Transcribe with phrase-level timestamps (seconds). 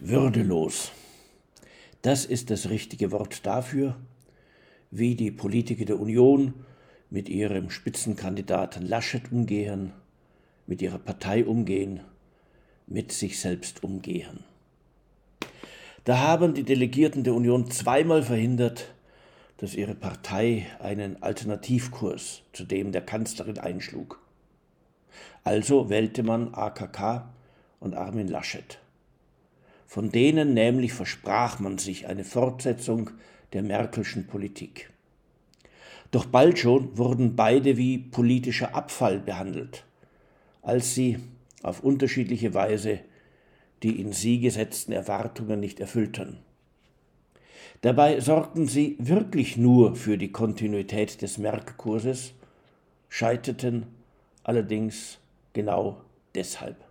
[0.00, 0.92] Würdelos.
[2.02, 3.96] Das ist das richtige Wort dafür,
[4.92, 6.54] wie die Politiker der Union
[7.10, 9.92] mit ihrem Spitzenkandidaten Laschet umgehen,
[10.68, 12.00] mit ihrer Partei umgehen,
[12.86, 14.44] mit sich selbst umgehen.
[16.04, 18.94] Da haben die Delegierten der Union zweimal verhindert,
[19.56, 24.20] dass ihre Partei einen Alternativkurs zu dem der Kanzlerin einschlug.
[25.42, 27.28] Also wählte man AKK
[27.80, 28.78] und Armin Laschet.
[29.88, 33.10] Von denen nämlich versprach man sich eine Fortsetzung
[33.54, 34.90] der Merkelschen Politik.
[36.10, 39.84] Doch bald schon wurden beide wie politischer Abfall behandelt,
[40.62, 41.18] als sie
[41.62, 43.00] auf unterschiedliche Weise
[43.82, 46.38] die in sie gesetzten Erwartungen nicht erfüllten.
[47.80, 52.32] Dabei sorgten sie wirklich nur für die Kontinuität des Merkkurses,
[53.08, 53.86] scheiterten
[54.42, 55.18] allerdings
[55.52, 56.00] genau
[56.34, 56.87] deshalb.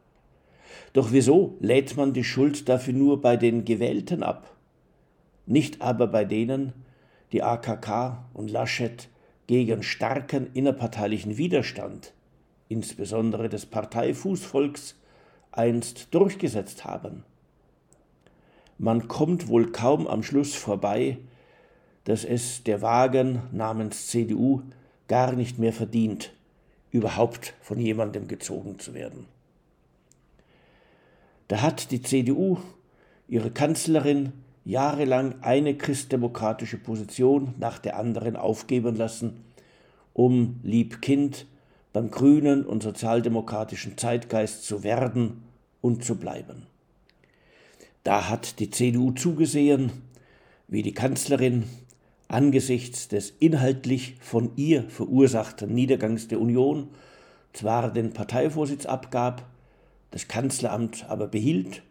[0.93, 4.55] Doch wieso lädt man die Schuld dafür nur bei den Gewählten ab,
[5.45, 6.73] nicht aber bei denen,
[7.31, 9.09] die AKK und Laschet
[9.47, 12.13] gegen starken innerparteilichen Widerstand,
[12.69, 14.95] insbesondere des Parteifußvolks,
[15.51, 17.23] einst durchgesetzt haben?
[18.77, 21.17] Man kommt wohl kaum am Schluss vorbei,
[22.03, 24.61] dass es der Wagen namens CDU
[25.07, 26.31] gar nicht mehr verdient,
[26.91, 29.25] überhaupt von jemandem gezogen zu werden.
[31.47, 32.57] Da hat die CDU
[33.27, 34.33] ihre Kanzlerin
[34.65, 39.45] jahrelang eine christdemokratische Position nach der anderen aufgeben lassen,
[40.13, 41.45] um Liebkind
[41.93, 45.43] beim grünen und sozialdemokratischen Zeitgeist zu werden
[45.81, 46.67] und zu bleiben.
[48.03, 49.91] Da hat die CDU zugesehen,
[50.67, 51.63] wie die Kanzlerin
[52.27, 56.89] angesichts des inhaltlich von ihr verursachten Niedergangs der Union
[57.53, 59.45] zwar den Parteivorsitz abgab,
[60.11, 61.83] das Kanzleramt aber behielt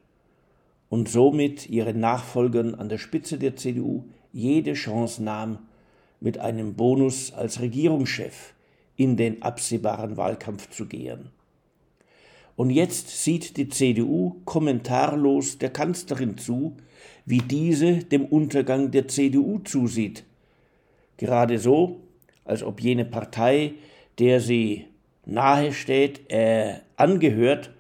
[0.89, 5.59] und somit ihren Nachfolgern an der Spitze der CDU jede Chance nahm,
[6.21, 8.55] mit einem Bonus als Regierungschef
[8.97, 11.31] in den absehbaren Wahlkampf zu gehen.
[12.57, 16.75] Und jetzt sieht die CDU kommentarlos der Kanzlerin zu,
[17.27, 20.25] wie diese dem Untergang der CDU zusieht.
[21.19, 22.01] Gerade so,
[22.45, 23.75] als ob jene Partei,
[24.19, 24.87] der sie
[25.27, 27.71] nahe steht, äh, angehört,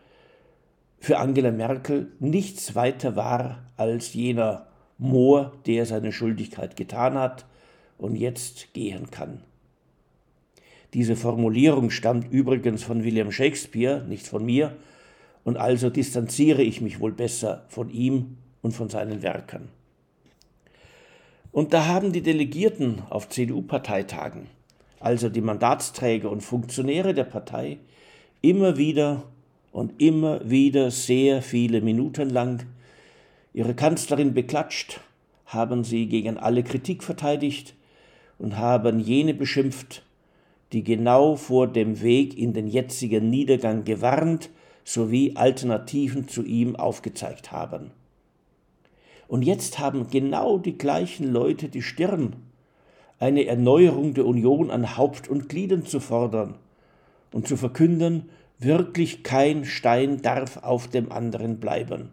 [1.06, 4.66] für Angela Merkel nichts weiter war als jener
[4.98, 7.46] Moor, der seine Schuldigkeit getan hat
[7.96, 9.40] und jetzt gehen kann.
[10.94, 14.76] Diese Formulierung stammt übrigens von William Shakespeare, nicht von mir,
[15.44, 19.68] und also distanziere ich mich wohl besser von ihm und von seinen Werken.
[21.52, 24.48] Und da haben die Delegierten auf CDU-Parteitagen,
[24.98, 27.78] also die Mandatsträger und Funktionäre der Partei,
[28.42, 29.22] immer wieder
[29.76, 32.64] und immer wieder sehr viele Minuten lang
[33.52, 35.02] ihre Kanzlerin beklatscht,
[35.44, 37.74] haben sie gegen alle Kritik verteidigt
[38.38, 40.02] und haben jene beschimpft,
[40.72, 44.48] die genau vor dem Weg in den jetzigen Niedergang gewarnt
[44.82, 47.90] sowie Alternativen zu ihm aufgezeigt haben.
[49.28, 52.36] Und jetzt haben genau die gleichen Leute die Stirn,
[53.18, 56.54] eine Erneuerung der Union an Haupt und Gliedern zu fordern
[57.30, 62.10] und zu verkünden, wirklich kein Stein darf auf dem anderen bleiben.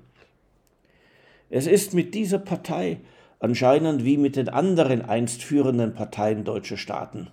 [1.49, 2.99] Es ist mit dieser Partei
[3.39, 7.27] anscheinend wie mit den anderen einst führenden Parteien deutscher Staaten.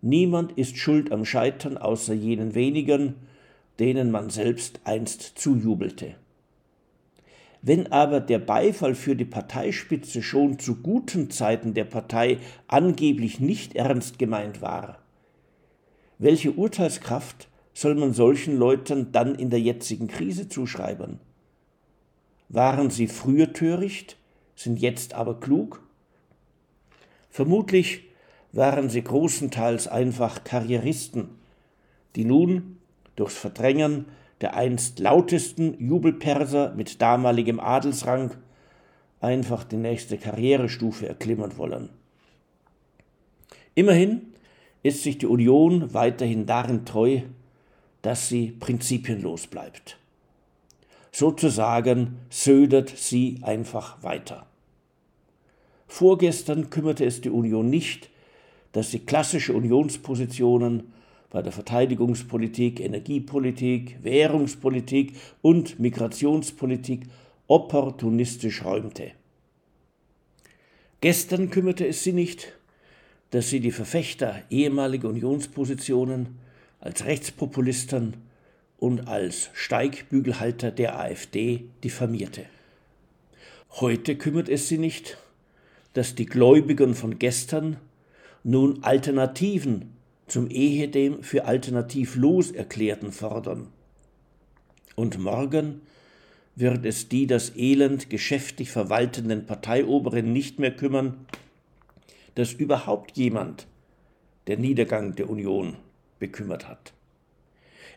[0.00, 3.14] Niemand ist schuld am Scheitern außer jenen wenigen,
[3.78, 6.14] denen man selbst einst zujubelte.
[7.62, 13.76] Wenn aber der Beifall für die Parteispitze schon zu guten Zeiten der Partei angeblich nicht
[13.76, 14.98] ernst gemeint war,
[16.18, 21.18] welche Urteilskraft soll man solchen Leuten dann in der jetzigen Krise zuschreiben?
[22.48, 24.16] Waren sie früher töricht,
[24.54, 25.82] sind jetzt aber klug?
[27.30, 28.04] Vermutlich
[28.52, 31.30] waren sie großenteils einfach Karrieristen,
[32.14, 32.76] die nun
[33.16, 34.06] durchs Verdrängen
[34.42, 38.32] der einst lautesten Jubelperser mit damaligem Adelsrang
[39.20, 41.90] einfach die nächste Karrierestufe erklimmen wollen.
[43.74, 44.34] Immerhin
[44.82, 47.20] ist sich die Union weiterhin darin treu,
[48.02, 49.98] dass sie prinzipienlos bleibt.
[51.12, 54.46] Sozusagen södert sie einfach weiter.
[55.86, 58.10] Vorgestern kümmerte es die Union nicht
[58.72, 60.92] dass sie klassische Unionspositionen
[61.30, 67.06] bei der Verteidigungspolitik, Energiepolitik, Währungspolitik und Migrationspolitik
[67.46, 69.12] opportunistisch räumte.
[71.00, 72.52] Gestern kümmerte es sie nicht,
[73.30, 76.38] dass sie die Verfechter ehemaliger Unionspositionen
[76.82, 78.16] als Rechtspopulisten
[78.76, 82.44] und als Steigbügelhalter der AfD diffamierte.
[83.70, 85.16] Heute kümmert es sie nicht,
[85.92, 87.76] dass die Gläubigen von gestern
[88.42, 89.92] nun Alternativen
[90.26, 93.68] zum ehedem für alternativlos erklärten fordern.
[94.96, 95.82] Und morgen
[96.56, 101.26] wird es die das Elend geschäftig verwaltenden Parteioberen nicht mehr kümmern,
[102.34, 103.68] dass überhaupt jemand
[104.48, 105.76] der Niedergang der Union
[106.22, 106.92] bekümmert hat.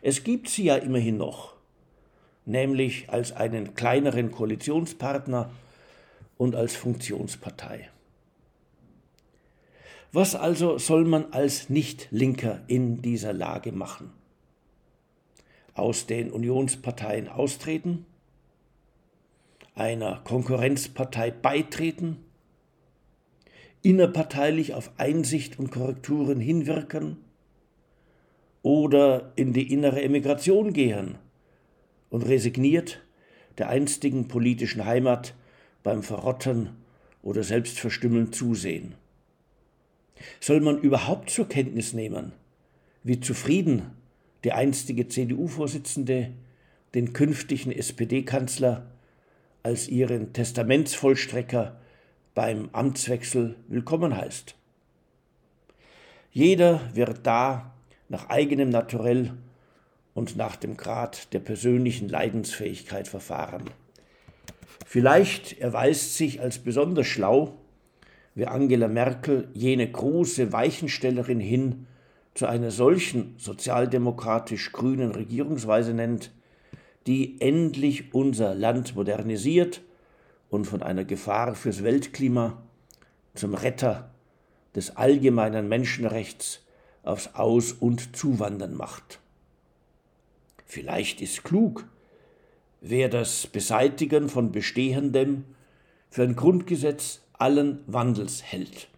[0.02, 1.54] Es gibt sie ja immerhin noch,
[2.44, 5.50] nämlich als einen kleineren Koalitionspartner
[6.36, 7.88] und als Funktionspartei.
[10.12, 14.10] Was also soll man als Nicht-Linker in dieser Lage machen?
[15.74, 18.06] Aus den Unionsparteien austreten?
[19.76, 22.24] Einer Konkurrenzpartei beitreten?
[23.82, 27.18] Innerparteilich auf Einsicht und Korrekturen hinwirken?
[28.66, 31.18] Oder in die innere Emigration gehen
[32.10, 33.00] und resigniert
[33.58, 35.34] der einstigen politischen Heimat
[35.84, 36.70] beim Verrotten
[37.22, 38.96] oder Selbstverstümmeln zusehen?
[40.40, 42.32] Soll man überhaupt zur Kenntnis nehmen,
[43.04, 43.92] wie zufrieden
[44.42, 46.32] die einstige CDU-Vorsitzende
[46.92, 48.90] den künftigen SPD-Kanzler
[49.62, 51.80] als ihren Testamentsvollstrecker
[52.34, 54.56] beim Amtswechsel willkommen heißt?
[56.32, 57.75] Jeder wird da
[58.08, 59.32] nach eigenem Naturell
[60.14, 63.64] und nach dem Grad der persönlichen Leidensfähigkeit verfahren.
[64.86, 67.54] Vielleicht erweist sich als besonders schlau,
[68.34, 71.86] wie Angela Merkel jene große Weichenstellerin hin
[72.34, 76.32] zu einer solchen sozialdemokratisch-grünen Regierungsweise nennt,
[77.06, 79.80] die endlich unser Land modernisiert
[80.50, 82.62] und von einer Gefahr fürs Weltklima
[83.34, 84.10] zum Retter
[84.74, 86.65] des allgemeinen Menschenrechts
[87.06, 89.20] aufs Aus- und Zuwandern macht.
[90.64, 91.86] Vielleicht ist klug,
[92.80, 95.44] wer das Beseitigen von Bestehendem
[96.10, 98.88] für ein Grundgesetz allen Wandels hält.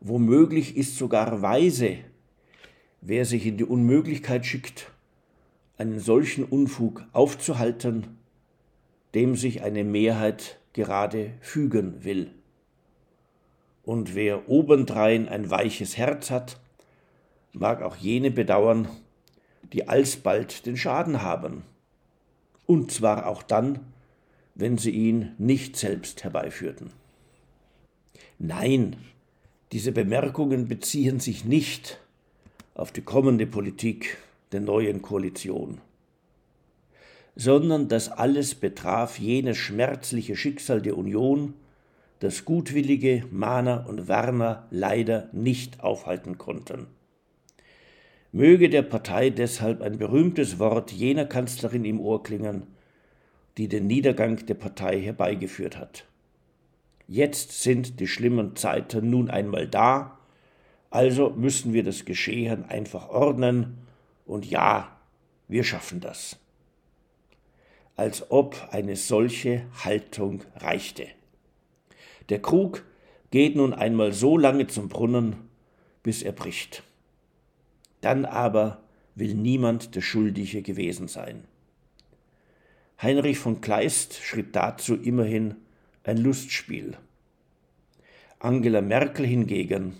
[0.00, 1.98] Womöglich ist sogar weise,
[3.00, 4.90] wer sich in die Unmöglichkeit schickt,
[5.76, 8.18] einen solchen Unfug aufzuhalten,
[9.14, 12.32] dem sich eine Mehrheit gerade fügen will.
[13.84, 16.60] Und wer obendrein ein weiches Herz hat,
[17.52, 18.88] mag auch jene bedauern,
[19.72, 21.62] die alsbald den Schaden haben,
[22.66, 23.80] und zwar auch dann,
[24.54, 26.90] wenn sie ihn nicht selbst herbeiführten.
[28.38, 28.96] Nein,
[29.72, 31.98] diese Bemerkungen beziehen sich nicht
[32.74, 34.18] auf die kommende Politik
[34.52, 35.80] der neuen Koalition,
[37.36, 41.54] sondern das alles betraf jenes schmerzliche Schicksal der Union,
[42.20, 46.86] das gutwillige Mahner und Werner leider nicht aufhalten konnten.
[48.34, 52.66] Möge der Partei deshalb ein berühmtes Wort jener Kanzlerin im Ohr klingen,
[53.58, 56.06] die den Niedergang der Partei herbeigeführt hat.
[57.06, 60.18] Jetzt sind die schlimmen Zeiten nun einmal da,
[60.88, 63.78] also müssen wir das Geschehen einfach ordnen,
[64.24, 64.96] und ja,
[65.48, 66.38] wir schaffen das.
[67.96, 71.06] Als ob eine solche Haltung reichte.
[72.30, 72.82] Der Krug
[73.30, 75.36] geht nun einmal so lange zum Brunnen,
[76.02, 76.82] bis er bricht.
[78.02, 78.82] Dann aber
[79.14, 81.44] will niemand der Schuldige gewesen sein.
[83.00, 85.56] Heinrich von Kleist schrieb dazu immerhin
[86.04, 86.96] ein Lustspiel.
[88.38, 89.94] Angela Merkel hingegen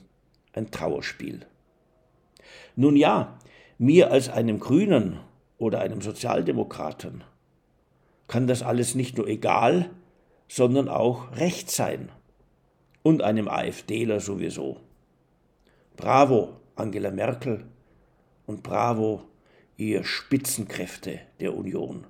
[0.53, 1.47] ein Trauerspiel.
[2.77, 3.39] Nun ja,
[3.79, 5.19] mir als einem Grünen
[5.59, 7.25] oder einem Sozialdemokraten
[8.27, 9.91] kann das alles nicht nur egal,
[10.49, 12.09] sondern auch recht sein.
[13.03, 14.79] Und einem AfDler sowieso.
[15.97, 17.65] Bravo, Angela Merkel,
[18.53, 19.23] und bravo,
[19.79, 22.07] ihr Spitzenkräfte der Union.